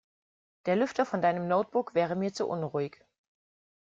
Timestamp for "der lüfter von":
0.65-1.21